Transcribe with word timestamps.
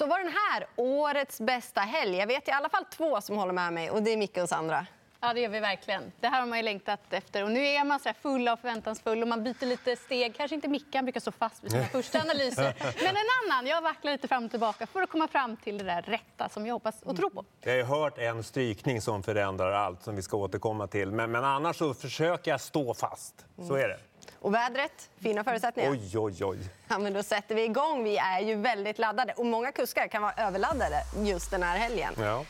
Så 0.00 0.06
var 0.06 0.18
den 0.18 0.32
här 0.50 0.66
årets 0.76 1.40
bästa 1.40 1.80
helg? 1.80 2.16
Jag 2.16 2.26
vet 2.26 2.48
i 2.48 2.50
alla 2.50 2.68
fall 2.68 2.84
två 2.84 3.20
som 3.20 3.36
håller 3.36 3.52
med 3.52 3.72
mig 3.72 3.90
och 3.90 4.02
det 4.02 4.12
är 4.12 4.16
Micke 4.16 4.36
och 4.36 4.48
Sandra. 4.48 4.86
Ja, 5.20 5.34
det 5.34 5.40
gör 5.40 5.48
vi 5.48 5.60
verkligen. 5.60 6.12
Det 6.20 6.28
här 6.28 6.40
har 6.40 6.46
man 6.46 6.58
ju 6.58 6.62
längtat 6.62 7.00
efter. 7.10 7.44
Och 7.44 7.50
nu 7.50 7.66
är 7.66 7.84
man 7.84 8.00
så 8.00 8.08
här 8.08 8.16
full 8.22 8.48
och 8.48 8.58
förväntansfull 8.58 9.22
och 9.22 9.28
man 9.28 9.44
byter 9.44 9.66
lite 9.66 9.96
steg. 9.96 10.36
Kanske 10.36 10.54
inte 10.54 10.68
Micke, 10.68 10.94
han 10.94 11.04
brukar 11.04 11.20
stå 11.20 11.32
fast 11.32 11.64
vid 11.64 11.70
sina 11.70 11.84
första 11.84 12.20
analyser. 12.20 12.74
Men 13.04 13.16
en 13.16 13.52
annan. 13.52 13.66
Jag 13.66 13.82
vacklar 13.82 14.12
lite 14.12 14.28
fram 14.28 14.44
och 14.44 14.50
tillbaka 14.50 14.86
för 14.86 15.02
att 15.02 15.10
komma 15.10 15.28
fram 15.28 15.56
till 15.56 15.78
det 15.78 15.84
där 15.84 16.02
rätta 16.02 16.48
som 16.48 16.66
jag 16.66 16.74
hoppas 16.74 17.02
och 17.02 17.16
tror 17.16 17.30
på. 17.30 17.44
Jag 17.60 17.84
har 17.84 18.02
hört 18.02 18.18
en 18.18 18.44
strykning 18.44 19.00
som 19.00 19.22
förändrar 19.22 19.72
allt, 19.72 20.02
som 20.02 20.16
vi 20.16 20.22
ska 20.22 20.36
återkomma 20.36 20.86
till. 20.86 21.10
Men, 21.10 21.30
men 21.30 21.44
annars 21.44 21.76
så 21.76 21.94
försöker 21.94 22.50
jag 22.50 22.60
stå 22.60 22.94
fast. 22.94 23.46
Så 23.68 23.74
är 23.74 23.88
det. 23.88 23.98
Och 24.38 24.54
vädret, 24.54 25.10
fina 25.22 25.44
förutsättningar. 25.44 25.90
Oj, 25.90 26.18
oj, 26.18 26.44
oj. 26.44 26.58
Ja, 26.88 26.98
men 26.98 27.12
då 27.12 27.22
sätter 27.22 27.54
vi 27.54 27.64
igång. 27.64 28.04
Vi 28.04 28.16
är 28.16 28.40
ju 28.40 28.54
väldigt 28.54 28.98
laddade 28.98 29.32
och 29.32 29.46
många 29.46 29.72
kuskar 29.72 30.08
kan 30.08 30.22
vara 30.22 30.32
överladdade 30.32 31.02
just 31.16 31.50
den 31.50 31.62
här 31.62 31.78
helgen. 31.78 32.14
Ja. 32.18 32.44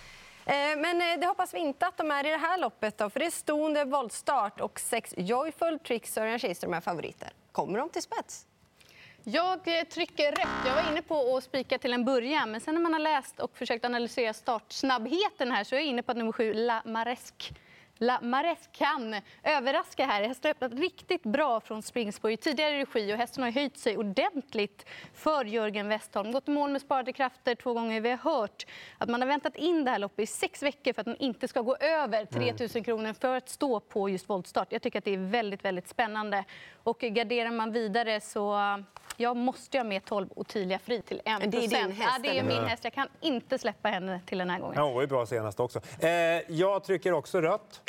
Eh, 0.46 0.76
Men 0.78 1.00
eh, 1.00 1.20
det 1.20 1.26
hoppas 1.26 1.54
vi 1.54 1.58
inte 1.58 1.86
att 1.86 1.96
de 1.96 2.10
är 2.10 2.26
i 2.26 2.30
det 2.30 2.36
här 2.36 2.58
loppet. 2.58 2.98
Då, 2.98 3.10
för 3.10 3.20
det 3.20 3.26
är 3.26 3.30
är 3.76 3.84
voltstart 3.84 4.60
och 4.60 4.80
sex 4.80 5.14
Joyful 5.16 5.78
Tricks 5.78 6.16
Örjan 6.18 6.38
Kihlström 6.38 6.74
är 6.74 6.80
favoriter. 6.80 7.30
Kommer 7.52 7.78
de 7.78 7.88
till 7.88 8.02
spets? 8.02 8.46
Jag 9.24 9.78
eh, 9.78 9.84
trycker 9.84 10.32
rätt. 10.32 10.48
Jag 10.66 10.74
var 10.74 10.90
inne 10.90 11.02
på 11.02 11.36
att 11.36 11.44
spika 11.44 11.78
till 11.78 11.92
en 11.92 12.04
början, 12.04 12.50
men 12.50 12.60
sen 12.60 12.74
när 12.74 12.80
man 12.82 12.92
har 12.92 13.00
läst 13.00 13.40
och 13.40 13.56
försökt 13.56 13.84
analysera 13.84 14.32
startsnabbheten 14.32 15.52
här 15.52 15.64
så 15.64 15.74
är 15.74 15.78
jag 15.78 15.86
inne 15.86 16.02
på 16.02 16.12
att 16.12 16.18
nummer 16.18 16.32
sju, 16.32 16.54
La 16.54 16.82
Maresque 16.84 17.54
La 18.02 18.20
Maresque 18.22 18.72
kan 18.72 19.14
överraska 19.42 20.06
här. 20.06 20.22
Hästen 20.22 20.48
har 20.48 20.50
öppnat 20.50 20.80
riktigt 20.80 21.22
bra 21.22 21.60
från 21.60 21.82
springspår 21.82 22.30
i 22.30 22.36
tidigare 22.36 22.78
regi 22.78 23.14
och 23.14 23.16
hästen 23.18 23.44
har 23.44 23.50
höjt 23.50 23.78
sig 23.78 23.96
ordentligt 23.96 24.86
för 25.14 25.44
Jörgen 25.44 25.88
Westholm. 25.88 26.32
Gått 26.32 26.48
i 26.48 26.50
mål 26.50 26.70
med 26.70 26.80
sparade 26.80 27.12
krafter 27.12 27.54
två 27.54 27.72
gånger. 27.72 28.00
Vi 28.00 28.10
har 28.10 28.16
hört 28.16 28.66
att 28.98 29.08
man 29.08 29.20
har 29.20 29.28
väntat 29.28 29.56
in 29.56 29.84
det 29.84 29.90
här 29.90 29.98
loppet 29.98 30.22
i 30.22 30.26
sex 30.26 30.62
veckor 30.62 30.92
för 30.92 31.00
att 31.00 31.06
den 31.06 31.16
inte 31.16 31.48
ska 31.48 31.60
gå 31.60 31.76
över 31.76 32.24
3 32.24 32.54
000 32.74 32.84
kronor 32.84 33.12
för 33.12 33.36
att 33.36 33.48
stå 33.48 33.80
på 33.80 34.08
just 34.08 34.28
voltstart. 34.28 34.72
Jag 34.72 34.82
tycker 34.82 34.98
att 34.98 35.04
det 35.04 35.14
är 35.14 35.30
väldigt, 35.30 35.64
väldigt 35.64 35.88
spännande. 35.88 36.44
Och 36.82 37.00
garderar 37.00 37.50
man 37.50 37.72
vidare 37.72 38.20
så 38.20 38.56
jag 39.20 39.36
måste 39.36 39.78
ha 39.78 39.84
med 39.84 40.04
12 40.04 40.28
Ottilia 40.36 40.78
Fri 40.78 41.02
till 41.02 41.20
1 41.24 41.24
det 41.24 41.32
är 41.32 41.46
din 41.46 41.92
häst, 41.92 42.00
Ja, 42.00 42.22
det 42.22 42.38
är 42.38 42.44
min 42.44 42.64
häst. 42.64 42.84
Jag 42.84 42.92
kan 42.92 43.08
inte 43.20 43.58
släppa 43.58 43.88
henne 43.88 44.20
till 44.26 44.38
den 44.38 44.50
här 44.50 44.60
gången. 44.60 44.74
Ja, 44.76 44.82
hon 44.82 44.94
var 44.94 45.00
ju 45.00 45.06
bra 45.06 45.26
senast 45.26 45.60
också. 45.60 45.80
Eh, 46.00 46.10
jag 46.48 46.84
trycker 46.84 47.12
också 47.12 47.40
rött. 47.40 47.82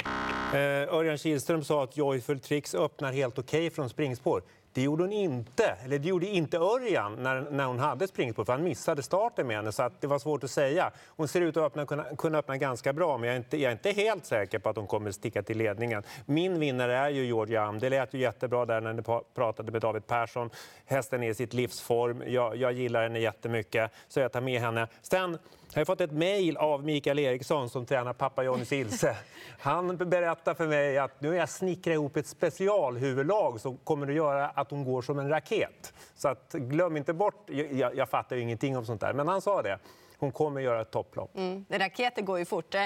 Eh, 0.54 0.94
Örjan 0.94 1.18
Kihlström 1.18 1.64
sa 1.64 1.84
att 1.84 1.98
Joyful 1.98 2.40
Tricks 2.40 2.76
öppnar 2.76 3.12
helt 3.12 3.40
okej 3.40 3.70
från 3.70 3.90
springspår. 3.90 4.44
Det 4.74 4.82
gjorde 4.82 5.04
hon 5.04 5.14
inte. 5.14 5.76
Eller 5.86 6.00
det 6.00 6.08
gjorde 6.08 6.28
inte 6.28 6.58
Örjan 6.58 7.16
när, 7.24 7.42
när 7.52 7.66
hon 7.66 7.80
hade 7.80 8.08
springspår, 8.08 8.46
för 8.46 8.54
han 8.54 8.64
missade 8.64 9.04
starten 9.04 9.48
med 9.48 9.56
henne. 9.56 9.72
Så 9.72 9.84
att 9.84 10.02
det 10.02 10.08
var 10.08 10.20
svårt 10.20 10.44
att 10.44 10.52
säga. 10.52 10.92
Hon 11.08 11.28
ser 11.28 11.42
ut 11.42 11.58
att 11.58 11.64
öppna, 11.64 11.86
kunna, 11.86 12.04
kunna 12.18 12.38
öppna 12.38 12.58
ganska 12.58 12.94
bra, 12.94 13.18
men 13.18 13.28
jag 13.28 13.34
är, 13.34 13.38
inte, 13.38 13.58
jag 13.58 13.68
är 13.68 13.72
inte 13.72 13.92
helt 13.92 14.26
säker 14.26 14.60
på 14.60 14.70
att 14.70 14.76
hon 14.76 14.88
kommer 14.88 15.12
sticka 15.12 15.44
till 15.44 15.58
ledningen. 15.58 16.04
Min 16.26 16.60
vinnare 16.60 16.98
är 16.98 17.10
ju 17.10 17.26
Georgia 17.26 17.64
Am. 17.64 17.80
Det 17.80 17.90
lät 17.90 18.14
ju 18.14 18.20
jättebra 18.20 18.66
där 18.66 18.82
när 18.82 18.94
ni 18.94 19.02
pratade 19.36 19.72
med 19.72 19.82
David 19.82 20.08
Persson. 20.08 20.50
Hästen 20.86 21.24
är 21.24 21.30
i 21.30 21.34
sitt 21.34 21.54
livsform. 21.54 22.24
Jag, 22.28 22.56
jag 22.56 22.74
gillar 22.74 23.04
henne 23.04 23.20
jättemycket, 23.20 23.92
så 24.08 24.20
jag 24.20 24.32
tar 24.32 24.42
med 24.42 24.62
henne. 24.62 24.88
Sen 25.02 25.38
jag 25.74 25.80
har 25.80 25.86
fått 25.86 26.02
ett 26.02 26.12
mejl 26.12 26.58
av 26.58 26.86
Mikael 26.86 27.20
Eriksson 27.20 27.70
som 27.70 27.86
tränar 27.86 28.14
pappa 28.14 28.44
Johnnys 28.44 28.72
Ilse. 28.72 29.16
Han 29.60 29.98
berättar 29.98 30.54
för 30.54 30.68
mig 30.68 30.98
att 30.98 31.22
nu 31.22 31.28
har 31.28 31.36
jag 31.36 31.50
snickrat 31.50 31.94
ihop 31.94 32.16
ett 32.16 32.28
specialhuvudlag 32.28 33.62
som 33.62 33.78
kommer 33.78 34.08
att 34.08 34.14
göra 34.14 34.48
att 34.62 34.72
hon 34.72 34.84
går 34.84 35.02
som 35.02 35.20
en 35.20 35.30
raket. 35.30 35.94
Så 36.16 36.28
att, 36.28 36.54
glöm 36.54 36.98
inte 36.98 37.14
bort, 37.14 37.50
jag, 37.72 37.96
jag 37.96 38.10
fattar 38.10 38.36
ju 38.36 38.42
ingenting 38.42 38.78
om 38.78 38.86
sånt 38.86 39.02
där, 39.02 39.14
men 39.14 39.28
han 39.28 39.42
sa 39.42 39.62
det. 39.62 39.80
Hon 40.22 40.32
kommer 40.32 40.60
att 40.60 40.66
göra 40.66 40.82
ett 40.82 40.92
topplopp. 40.92 41.38
Mm. 41.38 41.66
Raketer 41.70 42.22
går 42.22 42.40
ju 42.40 42.46
fort. 42.46 42.76
Eh, 42.76 42.82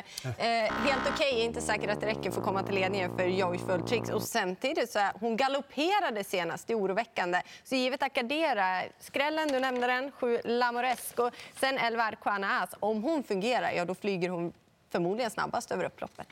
helt 0.69 1.09
okej, 1.13 1.41
inte 1.41 1.61
säkert 1.61 1.89
att 1.89 2.01
det 2.01 2.07
räcker 2.07 2.31
för 2.31 2.39
att 2.39 2.45
komma 2.45 2.63
till 2.63 2.75
ledningen 2.75 3.17
för 3.17 3.25
Joyful 3.25 3.81
Tricks. 3.81 4.09
Och 4.09 4.21
samtidigt 4.21 4.91
så 4.91 4.99
är 4.99 5.11
hon 5.19 5.37
galopperade 5.37 6.23
senast, 6.23 6.67
det 6.67 6.73
är 6.73 6.77
oroväckande. 6.77 7.41
Så 7.63 7.75
givet 7.75 8.03
Akadera, 8.03 8.81
skrällen, 8.99 9.47
du 9.47 9.59
nämnde 9.59 9.87
den, 9.87 10.11
sju 10.11 10.39
Lamoresco, 10.43 11.29
sen 11.59 11.77
11 11.77 12.03
Arquana 12.03 12.61
As. 12.61 12.69
Om 12.79 13.03
hon 13.03 13.23
fungerar, 13.23 13.71
ja 13.71 13.85
då 13.85 13.95
flyger 13.95 14.29
hon 14.29 14.53
förmodligen 14.89 15.31
snabbast 15.31 15.71
över 15.71 15.83
upploppet. 15.83 16.27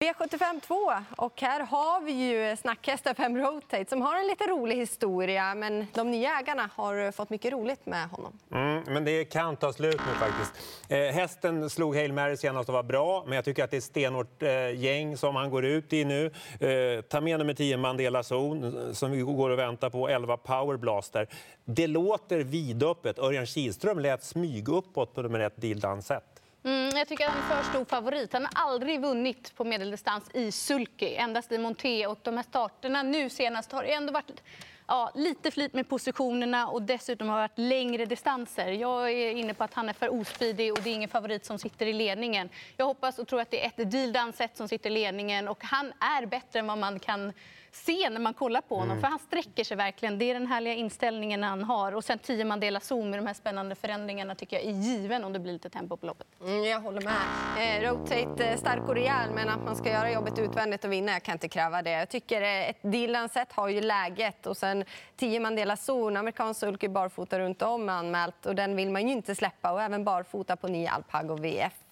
V75 0.00 0.60
2 0.60 0.74
och 1.16 1.40
här 1.40 1.60
har 1.60 2.00
vi 2.00 2.12
ju 2.12 2.56
snackhästen 2.56 3.14
5 3.14 3.36
Rotate 3.36 3.86
som 3.88 4.02
har 4.02 4.16
en 4.16 4.26
lite 4.26 4.44
rolig 4.44 4.76
historia 4.76 5.54
men 5.54 5.86
de 5.94 6.10
nya 6.10 6.38
ägarna 6.38 6.70
har 6.74 7.12
fått 7.12 7.30
mycket 7.30 7.52
roligt 7.52 7.86
med 7.86 8.08
honom. 8.08 8.38
Mm, 8.52 8.82
men 8.86 9.04
det 9.04 9.24
kan 9.24 9.56
ta 9.56 9.72
slut 9.72 10.00
nu 10.06 10.26
faktiskt. 10.26 10.52
Eh, 10.88 10.98
hästen 10.98 11.70
slog 11.70 11.96
Hail 11.96 12.12
Mary 12.12 12.36
senast 12.36 12.68
och 12.68 12.74
var 12.74 12.82
bra, 12.82 13.24
men 13.26 13.36
jag 13.36 13.44
tycker 13.44 13.64
att 13.64 13.70
det 13.70 13.76
är 13.76 13.78
ett 13.78 13.84
stenhårt 13.84 14.42
eh, 14.42 14.80
gäng 14.80 15.16
som 15.16 15.36
han 15.36 15.50
går 15.50 15.64
ut 15.64 15.92
i 15.92 16.04
nu. 16.04 16.30
Eh, 16.60 17.00
ta 17.00 17.20
med 17.20 17.38
nummer 17.38 17.54
10 17.54 17.76
Mandela 17.76 18.22
Zone 18.22 18.94
som 18.94 19.10
vi 19.10 19.20
går 19.20 19.50
och 19.50 19.58
väntar 19.58 19.90
på, 19.90 20.08
11 20.08 20.36
Power 20.36 20.76
Blaster. 20.76 21.28
Det 21.64 21.86
låter 21.86 22.38
vidöppet. 22.38 23.18
Örjan 23.18 23.46
Kihlström 23.46 23.98
lät 23.98 24.24
smyga 24.24 24.72
uppåt 24.72 25.14
på 25.14 25.22
nummer 25.22 25.40
1 25.40 25.52
Deal 25.56 25.80
Done 25.80 26.02
Mm, 26.64 26.96
jag 26.96 27.08
tycker 27.08 27.26
att 27.26 27.32
han 27.32 27.58
är 27.58 27.62
för 27.62 27.70
stor 27.70 27.84
favorit. 27.84 28.32
Han 28.32 28.42
har 28.42 28.70
aldrig 28.70 29.00
vunnit 29.00 29.56
på 29.56 29.64
medeldistans 29.64 30.30
i 30.34 30.52
sulky, 30.52 31.14
endast 31.14 31.52
i 31.52 31.58
monté. 31.58 32.06
Och 32.06 32.18
de 32.22 32.36
här 32.36 32.44
starterna 32.44 33.02
nu 33.02 33.30
senast 33.30 33.72
har 33.72 33.82
det 33.82 33.92
ändå 33.92 34.12
varit 34.12 34.42
ja, 34.86 35.10
lite 35.14 35.50
flit 35.50 35.72
med 35.74 35.88
positionerna 35.88 36.68
och 36.68 36.82
dessutom 36.82 37.28
har 37.28 37.36
varit 37.36 37.58
längre 37.58 38.06
distanser. 38.06 38.66
Jag 38.68 39.10
är 39.10 39.30
inne 39.30 39.54
på 39.54 39.64
att 39.64 39.74
han 39.74 39.88
är 39.88 39.92
för 39.92 40.12
ospidig 40.20 40.72
och 40.72 40.78
det 40.82 40.90
är 40.90 40.94
ingen 40.94 41.08
favorit 41.08 41.44
som 41.44 41.58
sitter 41.58 41.86
i 41.86 41.92
ledningen. 41.92 42.48
Jag 42.76 42.86
hoppas 42.86 43.18
och 43.18 43.28
tror 43.28 43.40
att 43.40 43.50
det 43.50 43.64
är 43.64 43.66
ett 43.66 43.90
deal 43.90 44.12
done 44.12 44.32
set 44.32 44.56
som 44.56 44.68
sitter 44.68 44.90
i 44.90 44.92
ledningen 44.92 45.48
och 45.48 45.64
han 45.64 45.92
är 46.00 46.26
bättre 46.26 46.58
än 46.58 46.66
vad 46.66 46.78
man 46.78 46.98
kan 46.98 47.32
se 47.74 48.10
när 48.10 48.20
man 48.20 48.34
kollar 48.34 48.60
på 48.60 48.76
honom. 48.76 49.00
För 49.00 49.08
han 49.08 49.18
sträcker 49.18 49.64
sig 49.64 49.76
verkligen. 49.76 50.18
Det 50.18 50.30
är 50.30 50.34
den 50.34 50.46
härliga 50.46 50.74
inställningen 50.74 51.42
han 51.42 51.64
har. 51.64 51.94
Och 51.94 52.04
sen 52.04 52.18
10 52.18 52.44
Mandela 52.44 52.80
zon 52.80 53.10
med 53.10 53.18
de 53.18 53.26
här 53.26 53.34
spännande 53.34 53.74
förändringarna 53.74 54.34
tycker 54.34 54.56
jag 54.56 54.64
är 54.66 54.70
given 54.70 55.24
om 55.24 55.32
det 55.32 55.38
blir 55.38 55.52
lite 55.52 55.70
tempo 55.70 55.96
på 55.96 56.06
loppet. 56.06 56.26
Mm, 56.40 56.64
jag 56.64 56.80
håller 56.80 57.00
med. 57.00 57.14
Eh, 57.58 57.90
rotate 57.90 58.44
eh, 58.44 58.56
stark 58.56 58.88
och 58.88 58.94
rejäl, 58.94 59.30
men 59.34 59.48
att 59.48 59.64
man 59.64 59.76
ska 59.76 59.90
göra 59.90 60.12
jobbet 60.12 60.38
utvändigt 60.38 60.84
och 60.84 60.92
vinna, 60.92 61.12
jag 61.12 61.22
kan 61.22 61.32
inte 61.32 61.48
kräva 61.48 61.82
det. 61.82 61.90
Jag 61.90 62.08
tycker 62.08 62.42
eh, 62.42 62.70
ett 62.70 62.78
Dylan-set 62.82 63.52
har 63.52 63.68
ju 63.68 63.80
läget 63.80 64.46
och 64.46 64.56
sen 64.56 64.84
10 65.16 65.40
Mandela 65.40 65.76
zon, 65.76 66.16
amerikansk 66.16 66.60
sulky 66.60 66.88
barfota 66.88 67.38
runt 67.38 67.62
om 67.62 67.88
är 67.88 67.92
anmält 67.92 68.46
och 68.46 68.54
den 68.54 68.76
vill 68.76 68.90
man 68.90 69.08
ju 69.08 69.12
inte 69.12 69.34
släppa 69.34 69.72
och 69.72 69.82
även 69.82 70.04
barfota 70.04 70.56
på 70.56 70.68
9 70.68 70.90
Alpago 70.90 71.36
VF. 71.36 71.83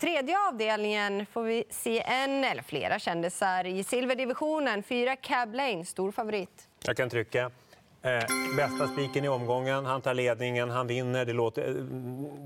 Tredje 0.00 0.36
avdelningen 0.48 1.26
får 1.26 1.42
vi 1.42 1.64
se 1.70 2.02
en 2.02 2.44
eller 2.44 2.62
flera 2.62 2.98
kändisar 2.98 3.66
i 3.66 3.84
silverdivisionen. 3.84 4.82
Fyra 4.82 5.16
Cab 5.16 5.54
Lane, 5.54 5.84
stor 5.84 6.12
favorit. 6.12 6.68
Jag 6.84 6.96
kan 6.96 7.10
trycka. 7.10 7.50
Eh, 8.02 8.56
bästa 8.56 8.88
spiken 8.88 9.24
i 9.24 9.28
omgången, 9.28 9.84
han 9.86 10.00
tar 10.02 10.14
ledningen, 10.14 10.70
han 10.70 10.86
vinner. 10.86 11.24
Det 11.24 11.32
låter, 11.32 11.68
eh, 11.68 11.74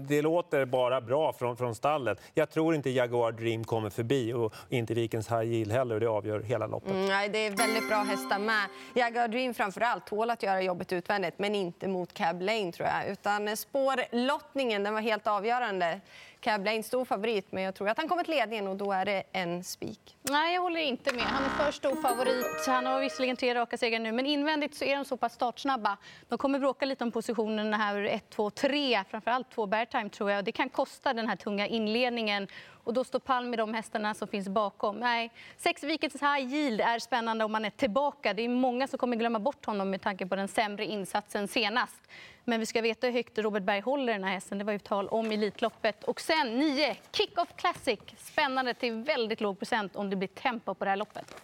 det 0.09 0.23
låter 0.23 0.65
bara 0.65 1.01
bra 1.01 1.33
från, 1.33 1.57
från 1.57 1.75
stallet. 1.75 2.21
Jag 2.35 2.51
tror 2.51 2.75
inte 2.75 2.91
Jaguar 2.91 3.33
Dream 3.33 3.65
kommer 3.65 3.91
förbi 3.91 4.33
och 4.33 4.55
inte 4.69 4.95
Vikens 4.95 5.29
High 5.31 5.43
Yield 5.43 5.73
heller. 5.73 5.95
och 5.95 6.01
Det 6.01 6.07
avgör 6.07 6.41
hela 6.41 6.67
loppet. 6.67 6.91
Mm, 6.91 7.07
nej, 7.07 7.29
det 7.29 7.39
är 7.39 7.51
väldigt 7.51 7.89
bra 7.89 8.03
hästar 8.03 8.39
med. 8.39 8.65
Jaguar 8.95 9.29
Dream 9.29 9.55
framför 9.55 9.81
allt 9.81 10.07
tål 10.07 10.31
att 10.31 10.43
göra 10.43 10.63
jobbet 10.63 10.93
utvändigt, 10.93 11.35
men 11.39 11.55
inte 11.55 11.89
mot 11.89 12.15
Cab 12.15 12.43
Lane 12.43 12.73
tror 12.73 12.89
jag. 12.89 13.13
Utan 13.13 13.57
spårlottningen 13.57 14.83
den 14.83 14.95
var 14.95 15.01
helt 15.01 15.27
avgörande. 15.27 16.01
Cab 16.43 16.65
Lane 16.65 16.83
stor 16.83 17.05
favorit, 17.05 17.53
men 17.53 17.63
jag 17.63 17.75
tror 17.75 17.89
att 17.89 17.99
han 17.99 18.09
kommer 18.09 18.25
till 18.25 18.35
ledningen 18.35 18.67
och 18.67 18.77
då 18.77 18.93
är 18.93 19.05
det 19.05 19.23
en 19.33 19.65
spik. 19.65 20.17
Nej, 20.23 20.55
jag 20.55 20.63
håller 20.63 20.81
inte 20.81 21.15
med. 21.15 21.23
Han 21.23 21.45
är 21.45 21.49
för 21.49 21.73
stor 21.73 22.03
favorit. 22.03 22.67
Han 22.67 22.87
har 22.87 23.01
visserligen 23.01 23.37
tre 23.37 23.55
raka 23.55 23.77
segrar 23.79 23.99
nu, 23.99 24.13
men 24.13 24.27
invändigt 24.27 24.75
så 24.75 24.85
är 24.85 24.97
de 24.97 25.05
så 25.05 25.17
pass 25.17 25.33
startsnabba. 25.33 25.97
De 26.29 26.39
kommer 26.39 26.59
bråka 26.59 26.87
lite 26.87 27.05
om 27.05 27.13
positionerna 27.13 27.77
här, 27.77 28.05
1, 28.05 28.31
2, 28.31 28.51
3. 28.51 29.05
Framförallt 29.11 29.51
två 29.51 29.67
Beartime 29.67 30.09
tror 30.09 30.31
jag. 30.31 30.45
Det 30.45 30.53
kan 30.53 30.69
kosta 30.69 31.15
den 31.15 31.29
här 31.29 31.37
tunga 31.37 31.67
inledningen. 31.67 32.49
Och 32.85 32.95
då 32.95 33.05
står 33.05 33.19
Palm 33.19 33.51
med 33.51 33.59
de 33.59 33.75
hästarna 33.75 34.15
som 34.15 34.29
finns 34.29 34.49
bakom. 34.49 34.97
Nej, 34.97 35.31
sex 35.57 35.83
Vikets 35.83 36.23
High 36.23 36.55
Yield 36.55 36.81
är 36.81 36.99
spännande 36.99 37.45
om 37.45 37.53
man 37.53 37.65
är 37.65 37.71
tillbaka. 37.71 38.35
Det 38.35 38.43
är 38.43 38.49
många 38.49 38.89
som 38.89 38.99
kommer 38.99 39.17
glömma 39.17 39.39
bort 39.39 39.65
honom 39.67 39.91
med 39.91 40.03
tanke 40.03 40.27
på 40.27 40.37
den 40.37 40.49
sämre 40.49 40.87
insatsen 40.87 41.49
senast. 41.49 42.01
Men 42.45 42.61
vi 42.61 42.67
ska 42.67 42.81
veta 42.81 43.07
hur 43.07 43.15
högt 43.15 43.39
Robert 43.39 43.63
Berg 43.63 43.81
håller 43.81 44.13
den 44.13 44.25
här 44.25 44.33
hästen. 44.33 44.59
Det 44.59 44.65
var 44.65 44.73
ju 44.73 44.79
tal 44.79 45.09
om 45.09 45.33
Elitloppet. 45.33 46.05
Och 46.05 46.21
sen 46.21 46.59
9, 46.59 46.97
Kick-Off 47.13 47.57
Classic. 47.57 48.01
Spännande 48.17 48.75
till 48.75 48.93
väldigt 48.93 49.41
låg 49.41 49.59
procent 49.59 49.97
om 49.97 50.11
det 50.11 50.17
blir 50.17 50.29
tempo 50.29 50.75
på 50.75 50.85
det 50.85 50.91
här 50.91 50.97
loppet. 50.97 51.43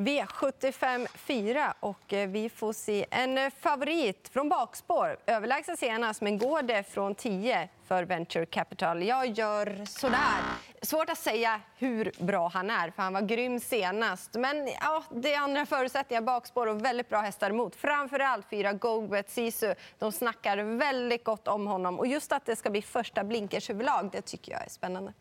V75 0.00 1.06
4 1.14 1.74
och 1.80 2.12
eh, 2.12 2.28
vi 2.28 2.48
får 2.48 2.72
se 2.72 3.06
en 3.10 3.38
eh, 3.38 3.50
favorit 3.60 4.28
från 4.32 4.48
bakspår. 4.48 5.16
Överlägsen 5.26 5.76
senast, 5.76 6.20
men 6.20 6.38
går 6.38 6.62
det 6.62 6.82
från 6.82 7.14
10 7.14 7.68
för 7.88 8.02
Venture 8.04 8.46
Capital? 8.46 9.02
Jag 9.02 9.26
gör 9.26 9.84
sådär. 9.84 10.40
Svårt 10.82 11.10
att 11.10 11.18
säga 11.18 11.60
hur 11.78 12.12
bra 12.18 12.48
han 12.48 12.70
är, 12.70 12.90
för 12.90 13.02
han 13.02 13.12
var 13.12 13.20
grym 13.20 13.60
senast. 13.60 14.34
Men 14.34 14.68
ja, 14.80 15.02
det 15.10 15.34
är 15.34 15.40
andra 15.40 15.66
förutsättningar, 15.66 16.22
bakspår 16.22 16.66
och 16.66 16.84
väldigt 16.84 17.08
bra 17.08 17.20
hästar 17.20 17.50
emot. 17.50 17.76
Framförallt 17.76 18.46
fyra 18.50 18.72
Gobet 18.72 19.30
Sisu. 19.30 19.74
De 19.98 20.12
snackar 20.12 20.56
väldigt 20.56 21.24
gott 21.24 21.48
om 21.48 21.66
honom. 21.66 21.98
Och 21.98 22.06
just 22.06 22.32
att 22.32 22.46
det 22.46 22.56
ska 22.56 22.70
bli 22.70 22.82
första 22.82 23.24
blinkershuvudlag, 23.24 24.08
det 24.12 24.22
tycker 24.22 24.52
jag 24.52 24.64
är 24.64 24.70
spännande. 24.70 25.12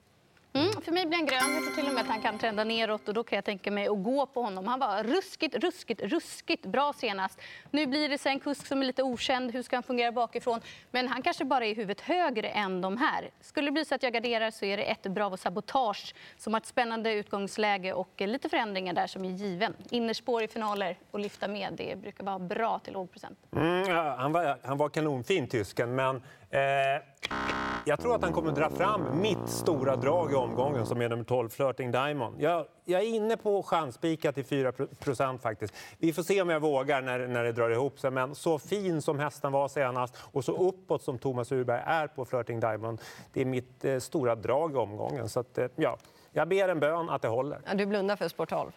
Mm, 0.54 0.82
för 0.82 0.92
mig 0.92 1.06
blir 1.06 1.18
han 1.18 1.26
grön. 1.26 1.54
Jag 1.56 1.64
tror 1.64 1.76
till 1.76 1.88
och 1.88 1.94
med 1.94 2.02
att 2.02 2.08
han 2.08 2.22
kan 2.22 2.38
trenda 2.38 2.64
neråt 2.64 3.08
och 3.08 3.14
då 3.14 3.24
kan 3.24 3.36
jag 3.36 3.46
tänka 3.46 3.72
mig 3.72 3.88
att 3.88 4.04
gå 4.04 4.26
på 4.26 4.42
honom. 4.42 4.68
Han 4.68 4.80
var 4.80 5.04
ruskigt, 5.04 5.56
ruskigt, 5.56 6.02
ruskigt 6.02 6.66
bra 6.66 6.94
senast. 6.94 7.42
Nu 7.72 7.88
blir 7.88 8.10
det 8.10 8.18
sen 8.18 8.32
en 8.32 8.40
kusk 8.40 8.68
som 8.68 8.82
är 8.82 8.86
lite 8.86 9.04
okänd. 9.04 9.52
Hur 9.52 9.64
ska 9.64 9.76
han 9.76 9.84
fungera 9.84 10.12
bakifrån? 10.12 10.60
Men 10.92 11.08
han 11.08 11.22
kanske 11.22 11.46
bara 11.46 11.66
är 11.66 11.70
i 11.70 11.74
huvudet 11.74 12.02
högre 12.02 12.50
än 12.50 12.82
de 12.82 12.98
här. 12.98 13.30
Skulle 13.42 13.68
det 13.68 13.72
bli 13.72 13.86
så 13.86 13.96
att 13.96 14.04
jag 14.04 14.14
garderar 14.14 14.52
så 14.52 14.66
är 14.66 14.78
det 14.78 14.84
ett 14.84 15.04
Bravo 15.04 15.38
Sabotage 15.38 16.14
som 16.38 16.54
har 16.54 16.62
ett 16.62 16.68
spännande 16.68 17.14
utgångsläge 17.14 17.94
och 17.94 18.14
lite 18.18 18.50
förändringar 18.50 18.94
där 18.94 19.08
som 19.08 19.26
är 19.26 19.30
given. 19.30 19.74
Innerspår 19.90 20.44
i 20.44 20.48
finaler 20.48 20.98
och 21.12 21.20
lyfta 21.20 21.48
med, 21.48 21.74
det 21.78 21.98
brukar 21.98 22.24
vara 22.24 22.40
bra 22.40 22.80
till 22.80 22.94
låg 22.94 23.12
procent. 23.12 23.40
Mm, 23.56 23.90
ja, 23.90 24.16
han, 24.18 24.32
var, 24.32 24.58
han 24.64 24.78
var 24.78 24.90
kanonfin, 24.90 25.48
tysken, 25.48 25.96
men 25.96 26.16
eh, 26.50 26.60
jag 27.90 28.00
tror 28.00 28.16
att 28.16 28.24
han 28.24 28.34
kommer 28.34 28.52
dra 28.52 28.70
fram 28.70 29.22
mitt 29.22 29.50
stora 29.50 29.96
drag 29.96 30.32
i 30.32 30.36
omgången 30.36 30.86
som 30.86 31.02
är 31.02 31.10
nummer 31.10 31.24
12, 31.24 31.50
Flirting 31.50 31.92
Diamond. 31.92 32.36
Jag, 32.42 32.66
jag 32.86 33.02
är 33.02 33.06
inne 33.06 33.38
på 33.38 33.64
chanspika 33.64 34.32
till 34.32 34.44
4% 34.44 35.38
faktiskt. 35.38 35.74
Vi 35.98 36.14
får 36.14 36.24
se 36.24 36.42
om 36.42 36.50
jag 36.50 36.60
vågar 36.60 37.02
när, 37.02 37.28
när 37.28 37.44
det 37.44 37.52
drar 37.52 37.70
ihop 37.70 38.00
sig. 38.00 38.12
Men 38.12 38.36
så 38.36 38.60
fin 38.60 39.02
som 39.02 39.20
hästen 39.20 39.52
var 39.52 39.68
senast 39.68 40.18
och 40.32 40.46
så 40.46 40.52
uppåt 40.52 41.04
som 41.04 41.18
Thomas 41.18 41.52
Urberg 41.52 41.82
är 41.86 42.08
på 42.08 42.26
Flirting 42.26 42.60
Diamond, 42.60 43.02
det 43.34 43.42
är 43.42 43.46
mitt 43.46 43.86
eh, 43.86 44.00
stora 44.00 44.36
drag 44.36 44.74
i 44.74 44.76
omgången. 44.76 45.30
Så 45.30 45.40
att, 45.40 45.58
eh, 45.58 45.68
ja, 45.76 45.98
jag 46.32 46.48
ber 46.48 46.70
en 46.70 46.80
bön 46.80 47.10
att 47.10 47.22
det 47.22 47.28
håller. 47.28 47.60
Ja, 47.66 47.74
du 47.74 47.86
blundar 47.86 48.16
för 48.16 48.28
spår 48.28 48.46
12? 48.46 48.72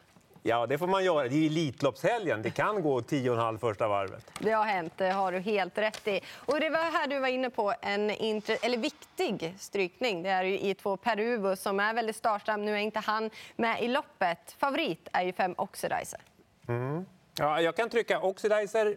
Ja, 0.44 0.66
det 0.66 0.78
får 0.78 0.86
man 0.86 1.04
göra. 1.04 1.28
Det 1.28 1.34
är 1.34 1.46
Elitloppshelgen. 1.46 2.42
Det 2.42 2.50
kan 2.50 2.82
gå 2.82 3.00
10,5 3.00 3.58
första 3.58 3.88
varvet. 3.88 4.30
Det 4.38 4.50
har 4.50 4.64
hänt, 4.64 4.92
det 4.96 5.10
har 5.10 5.32
du 5.32 5.38
helt 5.38 5.78
rätt 5.78 6.08
i. 6.08 6.20
Och 6.34 6.60
det 6.60 6.70
var 6.70 6.78
här 6.78 7.06
du 7.06 7.18
var 7.18 7.28
inne 7.28 7.50
på 7.50 7.74
en 7.80 8.10
eller 8.10 8.76
viktig 8.76 9.54
strykning. 9.58 10.22
Det 10.22 10.30
är 10.30 10.44
ju 10.44 10.58
i 10.58 10.74
2 10.74 10.96
Perubo 10.96 11.56
som 11.56 11.80
är 11.80 11.94
väldigt 11.94 12.16
startsam. 12.16 12.64
Nu 12.64 12.72
är 12.72 12.78
inte 12.78 12.98
han 13.00 13.30
med 13.56 13.82
i 13.82 13.88
loppet. 13.88 14.56
Favorit 14.58 15.08
är 15.12 15.22
ju 15.22 15.32
5 15.32 15.54
Oxidizer. 15.58 16.20
Mm. 16.68 17.04
Ja, 17.38 17.60
jag 17.60 17.76
kan 17.76 17.90
trycka 17.90 18.20
Oxidizer. 18.20 18.96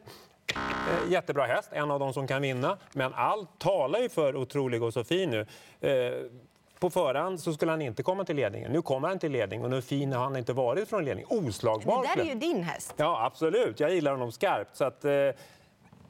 Eh, 0.55 1.11
jättebra 1.11 1.45
häst, 1.45 1.69
en 1.73 1.91
av 1.91 1.99
de 1.99 2.13
som 2.13 2.27
kan 2.27 2.41
vinna. 2.41 2.77
Men 2.93 3.13
allt 3.13 3.59
talar 3.59 3.99
ju 3.99 4.09
för 4.09 4.35
Otrolig 4.35 4.83
och 4.83 4.93
Sofie 4.93 5.27
nu. 5.27 5.45
På 6.79 6.89
förhand 6.89 7.39
så 7.39 7.53
skulle 7.53 7.71
han 7.71 7.81
inte 7.81 8.03
komma 8.03 8.25
till 8.25 8.35
ledningen. 8.35 8.71
Nu 8.71 8.81
kommer 8.81 9.07
han 9.07 9.19
till 9.19 9.31
ledning 9.31 9.63
och 9.63 9.69
nu 9.69 9.81
fin 9.81 10.13
har 10.13 10.23
han 10.23 10.35
inte 10.35 10.53
varit 10.53 10.89
från 10.89 11.05
ledning. 11.05 11.25
Oslagbar. 11.29 12.01
Det 12.01 12.15
där 12.15 12.29
är 12.29 12.33
ju 12.33 12.39
din 12.39 12.63
häst. 12.63 12.93
Ja, 12.97 13.25
absolut. 13.25 13.79
Jag 13.79 13.93
gillar 13.93 14.11
honom 14.11 14.31
skarpt. 14.31 14.77
Så 14.77 14.83
att, 14.83 15.05
eh, 15.05 15.11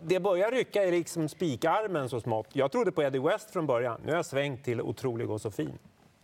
det 0.01 0.19
börjar 0.19 0.51
rycka 0.51 0.83
i 0.83 0.91
liksom 0.91 1.29
spikarmen 1.29 2.09
så 2.09 2.21
smått. 2.21 2.47
Jag 2.53 2.71
trodde 2.71 2.91
på 2.91 3.03
Eddie 3.03 3.19
West 3.19 3.51
från 3.51 3.67
början. 3.67 4.01
Nu 4.03 4.11
har 4.11 4.15
jag 4.15 4.25
svängt 4.25 4.63
till 4.63 4.81
Otrolig 4.81 5.29
och 5.29 5.41
så 5.41 5.51
fin. 5.51 5.77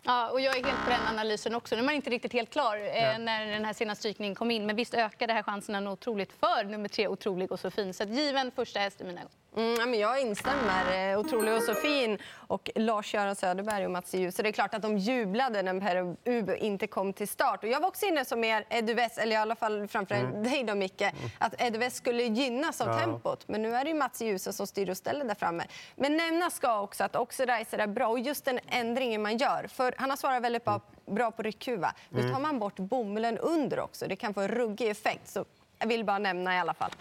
Ja, 0.04 0.30
och 0.30 0.42
jag 0.42 0.58
är 0.58 0.64
helt 0.64 0.84
på 0.84 0.90
den 0.90 1.08
analysen 1.10 1.56
också. 1.56 1.76
Nu 1.76 1.82
är 1.82 1.86
man 1.86 1.96
inte 1.96 2.10
riktigt 2.10 2.34
helt 2.34 2.50
klar 2.50 2.78
eh, 2.78 3.20
när 3.20 3.46
den 3.46 3.66
här 3.66 3.74
senaste 3.74 4.00
strykningen 4.00 4.36
kom 4.36 4.52
in. 4.52 4.66
Men 4.66 4.76
visst 4.76 4.94
ökar 4.94 5.28
det 5.28 5.34
här 5.34 5.44
chanserna 5.44 5.92
otroligt 5.92 6.32
för 6.34 6.64
nummer 6.64 6.90
tre, 6.90 7.08
Otrolig 7.08 7.52
och 7.52 7.60
så 7.60 7.72
fin. 7.72 7.94
Så 7.94 8.04
att 8.04 8.10
given 8.10 8.52
första 8.52 8.80
häst 8.80 9.02
i 9.02 9.04
mina 9.04 9.22
ögon. 9.22 9.32
Mm, 9.58 9.94
jag 9.94 10.22
instämmer. 10.22 11.12
Eh, 11.12 11.20
otrolig 11.20 11.54
och 11.54 11.64
så 11.64 11.74
fin. 11.74 12.18
Och 12.36 12.70
Lars-Göran 12.76 13.36
Söderberg 13.36 13.86
och 13.86 13.92
Mats 13.92 14.14
Ljus. 14.14 14.36
Så 14.36 14.42
det 14.42 14.50
är 14.50 14.54
klart 14.54 14.74
att 14.74 14.82
de 14.82 14.98
jublade 14.98 15.62
när 15.62 15.80
Per 15.80 16.16
Ubu 16.26 16.56
inte 16.56 16.88
kom 16.88 17.14
till 17.14 17.28
start. 17.28 17.64
Och 17.64 17.70
jag 17.70 17.80
var 17.80 17.88
också 17.88 18.06
inne 18.06 18.26
som 18.26 18.44
er 18.44 18.66
Edu 18.70 18.94
West, 18.94 19.18
eller 19.18 19.36
i 19.36 19.36
alla 19.36 19.56
fall 19.56 19.88
framför 19.88 20.16
mm. 20.16 20.44
dig 20.44 20.64
då 20.64 20.76
Micke, 20.76 21.02
mm. 21.02 21.16
att 21.38 21.62
Edu 21.62 21.80
West 21.80 21.96
skulle 21.96 22.24
gynnas 22.24 22.82
av 22.82 22.88
ja. 22.88 23.00
tempot. 23.00 23.48
Men 23.48 23.62
nu 23.62 23.76
är 23.76 23.84
det 23.84 23.90
ju 23.90 23.96
Mats 23.96 24.22
Ljus 24.22 24.56
som 24.56 24.68
styr 24.68 24.90
och 24.90 24.98
ställer 24.98 25.26
där 25.26 25.36
framme. 25.36 25.64
Men 25.96 26.18
nämna 26.18 26.50
ska 26.50 26.82
också 26.82 27.04
att 27.04 27.16
Oxidizer 27.16 27.78
är 27.78 27.88
bra 27.88 28.08
och 28.08 28.20
just 28.20 28.46
den 28.46 28.60
ändringen 28.68 29.22
man 29.22 29.38
gör. 29.38 29.68
För 29.68 29.94
han 29.98 30.10
har 30.10 30.18
svarat 30.18 30.44
väldigt 30.44 30.66
bra, 30.66 30.82
bra 31.06 31.32
på 31.32 31.42
ryckhuva. 31.42 31.94
Nu 32.10 32.20
mm. 32.20 32.34
tar 32.34 32.40
man 32.40 32.60
bort 32.60 32.76
bomullen 32.76 33.38
under 33.38 33.80
också. 33.80 34.08
Det 34.08 34.16
kan 34.16 34.34
få 34.34 34.42
en 34.42 34.48
ruggig 34.48 34.90
effekt. 34.90 35.30
Så 35.30 35.46
jag 35.80 35.88
vill 35.88 36.06
bara 36.06 36.20
nämna 36.20 36.56
i 36.56 36.60
alla 36.60 36.74
fall. 36.74 36.92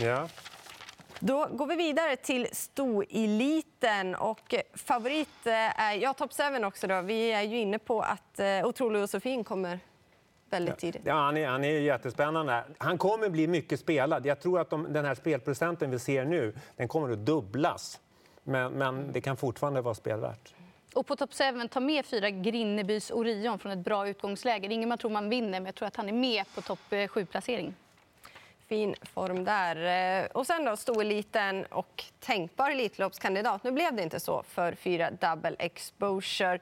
Ja. 0.00 0.28
Då 1.26 1.48
går 1.52 1.66
vi 1.66 1.76
vidare 1.76 2.16
till 2.16 2.48
stoeliten. 2.52 4.14
Och 4.14 4.54
favorit 4.74 5.46
eh, 5.46 5.80
är 5.80 5.94
ja, 5.94 6.14
Top 6.14 6.30
7 6.32 6.64
också. 6.64 6.86
Då. 6.86 7.00
Vi 7.00 7.32
är 7.32 7.42
ju 7.42 7.58
inne 7.58 7.78
på 7.78 8.00
att 8.00 8.40
uh, 8.40 8.66
Otrolig 8.66 9.00
Josefin 9.00 9.44
kommer 9.44 9.78
väldigt 10.50 10.78
tidigt. 10.78 11.02
Ja, 11.04 11.14
han, 11.14 11.36
är, 11.36 11.48
han 11.48 11.64
är 11.64 11.80
jättespännande. 11.80 12.64
Han 12.78 12.98
kommer 12.98 13.28
bli 13.28 13.46
mycket 13.46 13.80
spelad. 13.80 14.26
Jag 14.26 14.40
tror 14.40 14.60
att 14.60 14.70
de, 14.70 14.92
den 14.92 15.04
här 15.04 15.14
spelprocenten 15.14 15.90
vi 15.90 15.98
ser 15.98 16.24
nu 16.24 16.54
den 16.76 16.88
kommer 16.88 17.12
att 17.12 17.26
dubblas. 17.26 18.00
Men, 18.42 18.72
men 18.72 19.12
det 19.12 19.20
kan 19.20 19.36
fortfarande 19.36 19.80
vara 19.80 19.94
spelvärt. 19.94 20.54
Och 20.94 21.06
på 21.06 21.16
Top 21.16 21.30
7, 21.34 21.68
ta 21.68 21.80
med 21.80 22.06
fyra 22.06 22.30
Grinnebys 22.30 23.10
Orion 23.10 23.58
från 23.58 23.72
ett 23.72 23.84
bra 23.84 24.08
utgångsläge. 24.08 24.66
Ingen 24.66 24.88
man 24.88 24.98
tror 24.98 25.10
man 25.10 25.28
vinner, 25.28 25.50
men 25.60 25.66
jag 25.66 25.74
tror 25.74 25.88
att 25.88 25.96
han 25.96 26.08
är 26.08 26.12
med 26.12 26.44
på 26.54 26.62
topp 26.62 26.80
7-placering. 26.90 27.74
Fin 28.68 28.94
form 29.02 29.44
där. 29.44 29.76
Eh, 30.22 30.26
och 30.26 30.46
sen 30.46 30.64
då 30.64 30.76
stoeliten 30.76 31.64
och 31.64 32.04
tänkbar 32.20 32.70
Elitloppskandidat. 32.70 33.64
Nu 33.64 33.70
blev 33.70 33.94
det 33.94 34.02
inte 34.02 34.20
så 34.20 34.42
för 34.42 34.74
fyra 34.74 35.10
double 35.10 35.56
exposure. 35.58 36.60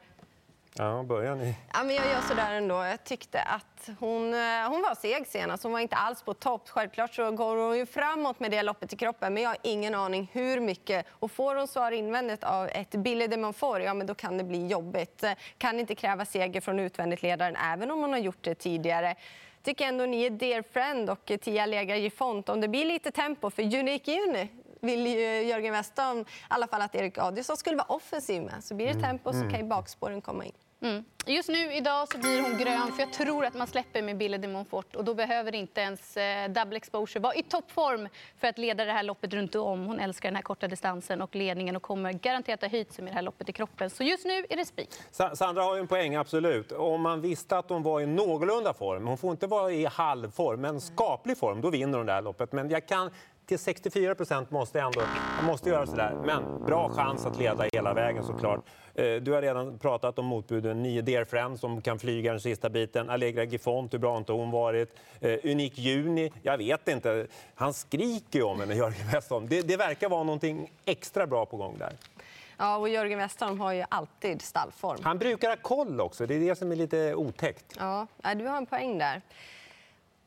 Ja, 0.74 1.02
börjar 1.02 1.34
ni? 1.34 1.54
Ja, 1.72 1.82
men 1.82 1.94
jag 1.94 2.06
gör 2.06 2.20
så 2.20 2.34
där 2.34 2.54
ändå. 2.54 2.74
Jag 2.74 3.04
tyckte 3.04 3.42
att 3.42 3.90
hon, 3.98 4.34
eh, 4.34 4.68
hon 4.68 4.82
var 4.82 4.94
seg 4.94 5.26
senast. 5.26 5.62
Hon 5.62 5.72
var 5.72 5.80
inte 5.80 5.96
alls 5.96 6.22
på 6.22 6.34
topp. 6.34 6.68
Självklart 6.68 7.14
så 7.14 7.30
går 7.30 7.56
hon 7.56 7.78
ju 7.78 7.86
framåt 7.86 8.40
med 8.40 8.50
det 8.50 8.62
loppet 8.62 8.92
i 8.92 8.96
kroppen, 8.96 9.34
men 9.34 9.42
jag 9.42 9.50
har 9.50 9.58
ingen 9.62 9.94
aning 9.94 10.30
hur 10.32 10.60
mycket. 10.60 11.06
Och 11.10 11.30
får 11.30 11.54
hon 11.54 11.68
svar 11.68 11.92
invändigt 11.92 12.44
av 12.44 12.68
ett 12.68 12.90
Billy 12.90 13.26
de 13.26 13.36
Montfort, 13.36 13.82
ja 13.82 13.94
men 13.94 14.06
då 14.06 14.14
kan 14.14 14.38
det 14.38 14.44
bli 14.44 14.66
jobbigt. 14.66 15.22
Eh, 15.22 15.32
kan 15.58 15.80
inte 15.80 15.94
kräva 15.94 16.24
seger 16.24 16.60
från 16.60 16.78
utvändigt 16.78 17.22
ledaren, 17.22 17.56
även 17.56 17.90
om 17.90 18.00
hon 18.00 18.12
har 18.12 18.18
gjort 18.18 18.42
det 18.42 18.54
tidigare 18.54 19.16
tycker 19.62 19.84
ändå 19.84 20.04
ni 20.04 20.22
är 20.22 20.30
Dear 20.30 20.62
Friend 20.62 21.10
och 21.10 21.32
Tia 21.40 21.66
Lega 21.66 21.96
Gifont. 21.96 22.48
Om 22.48 22.60
det 22.60 22.68
blir 22.68 22.84
lite 22.84 23.10
tempo, 23.10 23.50
för 23.50 23.62
Unique 23.62 24.20
Uni 24.20 24.48
vill 24.80 25.06
ju 25.06 25.42
Jörgen 25.42 25.72
Westholm 25.72 26.20
i 26.20 26.24
alla 26.48 26.66
fall 26.66 26.82
att 26.82 26.94
Erik 26.94 27.18
Adielsson 27.18 27.56
skulle 27.56 27.76
vara 27.76 27.86
offensiv 27.86 28.42
med. 28.42 28.64
Så 28.64 28.74
blir 28.74 28.86
det 28.86 28.92
mm. 28.92 29.02
tempo 29.02 29.32
så 29.32 29.40
kan 29.40 29.60
ju 29.60 29.64
bakspåren 29.64 30.20
komma 30.20 30.44
in. 30.44 30.52
Mm. 30.82 31.04
Just 31.26 31.48
nu 31.48 31.72
idag 31.72 32.08
så 32.08 32.18
blir 32.18 32.42
hon 32.42 32.58
grön, 32.58 32.92
för 32.92 33.02
jag 33.02 33.12
tror 33.12 33.44
att 33.44 33.54
man 33.54 33.66
släpper 33.66 34.02
med 34.02 34.16
Billy 34.16 34.38
de 34.38 34.48
Montfort 34.48 34.96
och 34.96 35.04
då 35.04 35.14
behöver 35.14 35.54
inte 35.54 35.80
ens 35.80 36.16
eh, 36.16 36.48
double 36.48 36.76
exposure 36.76 37.20
vara 37.20 37.34
i 37.34 37.42
toppform 37.42 38.08
för 38.40 38.48
att 38.48 38.58
leda 38.58 38.84
det 38.84 38.92
här 38.92 39.02
loppet 39.02 39.34
runt 39.34 39.54
om. 39.54 39.86
Hon 39.86 40.00
älskar 40.00 40.28
den 40.28 40.36
här 40.36 40.42
korta 40.42 40.68
distansen 40.68 41.22
och 41.22 41.34
ledningen 41.34 41.76
och 41.76 41.82
kommer 41.82 42.12
garanterat 42.12 42.60
ha 42.60 42.68
höjt 42.68 42.92
sig 42.92 43.04
med 43.04 43.12
det 43.12 43.14
här 43.14 43.22
loppet 43.22 43.48
i 43.48 43.52
kroppen. 43.52 43.90
Så 43.90 44.02
just 44.02 44.24
nu 44.24 44.44
är 44.50 44.56
det 44.56 44.64
spik. 44.64 44.90
Sandra 45.10 45.62
har 45.62 45.74
ju 45.74 45.80
en 45.80 45.86
poäng, 45.86 46.14
absolut. 46.14 46.72
Om 46.72 47.02
man 47.02 47.20
visste 47.20 47.58
att 47.58 47.68
hon 47.68 47.82
var 47.82 48.00
i 48.00 48.06
någorlunda 48.06 48.74
form, 48.74 49.06
hon 49.06 49.18
får 49.18 49.30
inte 49.30 49.46
vara 49.46 49.72
i 49.72 49.84
halvform, 49.84 50.60
men 50.60 50.80
skaplig 50.80 51.38
form, 51.38 51.60
då 51.60 51.70
vinner 51.70 51.98
hon 51.98 52.06
det 52.06 52.12
här 52.12 52.22
loppet. 52.22 52.52
Men 52.52 52.70
jag 52.70 52.88
kan 52.88 53.10
till 53.46 53.58
64 53.58 54.14
procent 54.14 54.50
måste 54.50 54.78
jag 54.78 54.86
ändå 54.86 55.00
jag 55.36 55.46
måste 55.46 55.68
göra 55.70 55.86
sådär. 55.86 56.16
Men 56.24 56.64
bra 56.66 56.88
chans 56.88 57.26
att 57.26 57.38
leda 57.38 57.64
hela 57.72 57.94
vägen 57.94 58.24
såklart. 58.24 58.64
Eh, 58.94 59.14
du 59.14 59.32
har 59.32 59.42
redan 59.42 59.78
pratat 59.78 60.18
om 60.18 60.26
motbuden. 60.26 60.82
Nio 60.82 61.02
Dear 61.02 61.24
Friend 61.24 61.60
som 61.60 61.82
kan 61.82 61.98
flyga 61.98 62.30
den 62.30 62.40
sista 62.40 62.70
biten. 62.70 63.10
Allegra 63.10 63.44
Gifont, 63.44 63.94
hur 63.94 63.98
bra 63.98 64.10
har 64.10 64.18
inte 64.18 64.32
hon 64.32 64.50
varit? 64.50 64.96
Eh, 65.20 65.38
Unik 65.44 65.78
Juni, 65.78 66.32
jag 66.42 66.58
vet 66.58 66.88
inte. 66.88 67.26
Han 67.54 67.74
skriker 67.74 68.38
ju 68.38 68.44
om 68.44 68.60
henne, 68.60 68.74
Jörgen 68.74 69.08
Westholm. 69.12 69.48
Det, 69.48 69.62
det 69.62 69.76
verkar 69.76 70.08
vara 70.08 70.22
någonting 70.22 70.70
extra 70.84 71.26
bra 71.26 71.46
på 71.46 71.56
gång 71.56 71.78
där. 71.78 71.92
Ja, 72.56 72.76
och 72.76 72.88
Jörgen 72.88 73.18
Westholm 73.18 73.60
har 73.60 73.72
ju 73.72 73.84
alltid 73.88 74.42
stallform. 74.42 74.98
Han 75.02 75.18
brukar 75.18 75.48
ha 75.48 75.56
koll 75.56 76.00
också. 76.00 76.26
Det 76.26 76.34
är 76.34 76.40
det 76.40 76.56
som 76.56 76.72
är 76.72 76.76
lite 76.76 77.14
otäckt. 77.14 77.76
Ja, 77.78 78.06
du 78.36 78.46
har 78.46 78.56
en 78.56 78.66
poäng 78.66 78.98
där. 78.98 79.22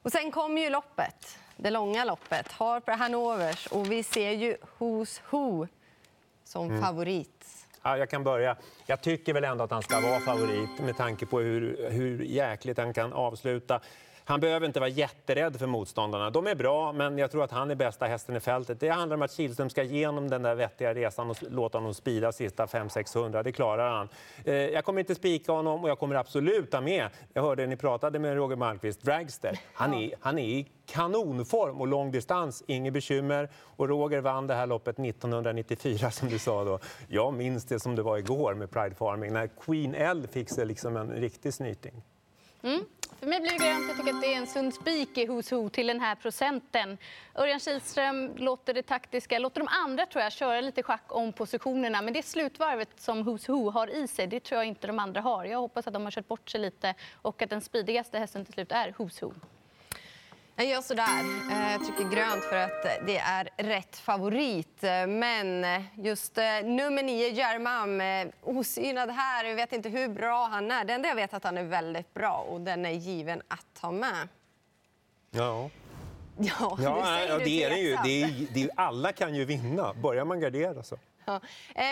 Och 0.02 0.12
sen 0.12 0.32
kommer 0.32 0.62
ju 0.62 0.70
loppet 0.70 1.38
det 1.58 1.70
långa 1.70 2.06
loppet. 2.06 2.52
Harper 2.52 2.94
Hanovers 2.94 3.68
och 3.68 3.92
vi 3.92 4.04
ser 4.04 4.32
ju 4.32 4.58
Who's 4.78 5.22
Who 5.30 5.68
som 6.44 6.70
mm. 6.70 6.82
favorit. 6.82 7.55
Jag 7.86 8.10
kan 8.10 8.24
börja. 8.24 8.56
Jag 8.86 9.02
tycker 9.02 9.34
väl 9.34 9.44
ändå 9.44 9.64
att 9.64 9.72
han 9.72 9.82
ska 9.82 10.00
vara 10.00 10.20
favorit 10.20 10.80
med 10.80 10.98
tanke 10.98 11.26
på 11.26 11.40
hur, 11.40 11.90
hur 11.90 12.24
jäkligt 12.24 12.78
han 12.78 12.94
kan 12.94 13.14
avsluta. 13.14 13.82
Han 14.28 14.40
behöver 14.40 14.68
inte 14.68 14.80
vara 14.80 14.90
jätterädd 14.90 15.60
för 15.60 15.68
motståndarna. 15.68 16.30
De 16.30 16.48
är 16.48 16.56
bra, 16.56 16.94
men 16.94 17.18
jag 17.18 17.32
tror 17.32 17.44
att 17.44 17.52
han 17.52 17.72
är 17.72 17.76
bästa 17.76 18.06
hästen 18.06 18.36
i 18.36 18.40
fältet. 18.40 18.80
Det 18.80 18.90
handlar 18.90 19.16
om 19.16 19.22
att 19.22 19.32
Kihlström 19.32 19.70
ska 19.70 19.84
igenom 19.84 20.30
den 20.30 20.42
där 20.42 20.56
vettiga 20.56 20.94
resan 20.94 21.30
och 21.30 21.38
låta 21.50 21.78
honom 21.78 21.94
spida 21.94 22.32
sista 22.32 22.66
500-600. 22.66 23.44
Det 23.44 23.52
klarar 23.52 23.90
han. 23.90 24.10
Eh, 24.46 24.54
jag 24.54 24.86
kommer 24.86 25.00
inte 25.00 25.16
spika 25.16 25.52
honom 25.52 25.84
och 25.84 25.90
jag 25.90 26.00
kommer 26.00 26.16
absolut 26.16 26.72
ta 26.72 26.82
med, 26.82 27.10
jag 27.34 27.42
hörde 27.42 27.68
ni 27.68 27.76
pratade 27.76 28.20
med 28.20 28.36
Roger 28.36 28.56
Malmqvist, 28.56 29.02
Dragster. 29.02 29.60
Han 29.74 29.94
är, 29.94 30.14
han 30.20 30.40
är 30.40 30.44
i 30.44 30.68
kanonform 30.86 31.82
och 31.82 31.88
lång 31.88 32.12
distans, 32.12 32.64
inget 32.68 32.94
bekymmer. 32.94 33.50
Och 33.56 33.90
Roger 33.90 34.22
vann 34.22 34.48
det 34.48 34.54
här 34.54 34.68
loppet 34.68 35.00
1994 35.00 36.12
som 36.12 36.30
du 36.30 36.40
sa 36.40 36.64
då. 36.64 36.80
Jag 37.08 37.34
minns 37.34 37.66
det 37.66 37.80
som 37.80 37.96
det 37.96 38.04
var 38.04 38.18
igår 38.18 38.54
med 38.54 38.72
Pride 38.72 38.96
Farming 38.96 39.34
när 39.34 39.48
Queen 39.48 39.96
L 39.96 40.28
fick 40.32 40.50
sig 40.50 40.66
liksom 40.66 40.98
en 40.98 41.12
riktig 41.12 41.54
snyting. 41.54 42.04
Mm. 42.66 42.82
För 43.26 43.30
mig 43.30 43.42
blir 43.42 43.52
det 43.52 43.58
grönt. 43.58 43.88
Jag 43.88 43.98
tycker 43.98 44.14
att 44.14 44.22
det 44.22 44.34
är 44.34 44.38
en 44.38 44.48
sund 44.48 44.74
spik 44.74 45.18
i 45.18 45.28
Who's 45.28 45.56
Who 45.56 45.70
till 45.70 45.88
den 45.88 46.00
här 46.00 46.16
procenten. 46.16 46.98
Örjan 47.36 47.60
Kihlström 47.60 48.38
låter 48.38 48.74
det 48.74 48.84
taktiska, 48.84 49.40
låter 49.40 49.60
de 49.60 49.68
andra 49.86 50.06
tror 50.06 50.24
jag 50.24 50.32
köra 50.32 50.62
lite 50.62 50.84
schack 50.84 51.04
om 51.08 51.34
positionerna. 51.34 52.02
Men 52.02 52.14
det 52.14 52.26
slutvarvet 52.26 52.90
som 52.98 53.30
Who's 53.30 53.48
Who 53.48 53.70
har 53.70 53.88
i 53.88 54.08
sig, 54.08 54.28
det 54.28 54.40
tror 54.40 54.60
jag 54.60 54.68
inte 54.68 54.88
de 54.88 55.00
andra 55.00 55.22
har. 55.22 55.46
Jag 55.46 55.60
hoppas 55.60 55.88
att 55.88 55.94
de 55.94 56.04
har 56.04 56.12
kört 56.12 56.28
bort 56.28 56.50
sig 56.50 56.62
lite 56.62 56.94
och 57.22 57.42
att 57.42 57.50
den 57.50 57.62
spidigaste 57.62 58.20
hästen 58.20 58.46
till 58.46 58.54
slut 58.54 58.72
är 58.72 58.92
Who's 58.92 59.22
Who. 59.22 59.34
Jag 60.58 60.68
gör 60.68 60.82
sådär. 60.82 61.20
Eh, 61.52 61.72
jag 61.72 61.86
trycker 61.86 62.16
grönt 62.16 62.44
för 62.44 62.56
att 62.56 62.84
det 63.06 63.18
är 63.18 63.50
rätt 63.58 63.98
favorit. 63.98 64.84
Eh, 64.84 65.08
men 65.08 65.66
just 65.96 66.38
eh, 66.38 66.44
nummer 66.64 67.04
nio, 67.04 67.30
Jermam, 67.30 68.02
osynad 68.42 69.10
här. 69.10 69.46
Jag 69.46 69.56
vet 69.56 69.74
inte 69.74 69.90
hur 69.90 70.08
bra 70.08 70.46
han 70.46 70.72
är. 70.72 70.86
Det 70.86 70.94
enda 70.94 71.08
jag 71.08 71.16
vet 71.16 71.34
är 71.34 71.38
att 71.38 71.44
han 71.44 71.58
är 71.58 71.64
väldigt 71.64 72.14
bra 72.14 72.46
och 72.50 72.62
den 72.62 72.86
är 72.86 72.92
given 72.92 73.42
att 73.48 73.82
ha 73.82 73.92
med. 73.92 74.28
Ja. 75.32 75.70
Ja, 76.38 76.78
ja, 76.82 77.20
ja 77.28 77.38
det 77.38 77.64
är 77.64 77.70
det 77.70 77.78
ju. 77.78 77.98
Det 78.04 78.24
är, 78.24 78.48
det 78.54 78.64
är, 78.64 78.70
alla 78.76 79.12
kan 79.12 79.36
ju 79.36 79.46
vinna, 79.46 79.94
börjar 79.94 80.26
man 80.26 80.40
gardera 80.40 80.84
så. 80.84 80.98
Ja. 81.26 81.42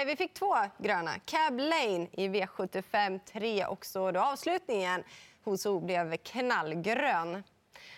vi 0.05 0.15
fick 0.15 0.33
två 0.33 0.55
gröna. 0.77 1.11
Cab 1.25 1.59
Lane 1.59 2.07
i 2.11 2.27
V75 2.27 3.19
3 3.33 3.65
också. 3.65 4.11
Då 4.11 4.19
avslutningen 4.19 5.03
hos 5.43 5.65
O 5.65 5.79
blev 5.79 6.17
knallgrön. 6.17 7.43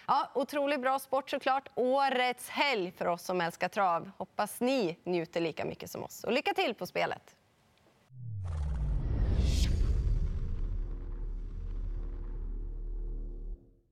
Ja, 0.08 0.32
otroligt 0.36 0.82
bra 0.82 1.00
sport 1.00 1.30
såklart. 1.30 1.70
Årets 1.76 2.50
helg 2.50 2.92
för 2.92 3.06
oss 3.06 3.22
som 3.22 3.42
älskar 3.42 3.68
trav. 3.68 4.12
Hoppas 4.18 4.62
ni 4.62 5.00
njuter 5.04 5.42
lika 5.42 5.66
mycket 5.66 5.92
som 5.92 6.04
oss. 6.04 6.24
Och 6.24 6.32
lycka 6.32 6.54
till 6.54 6.76
på 6.76 6.88
spelet! 6.88 7.36